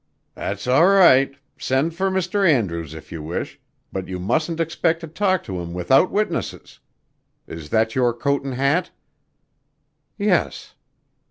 [0.33, 1.35] "That's all right.
[1.59, 2.43] Send for Mr.
[2.49, 3.59] Andrews if you wish,
[3.93, 6.79] but you mustn't expect to talk to him without witnesses.
[7.45, 8.89] Is that your coat and hat?"
[10.17, 10.73] "Yes."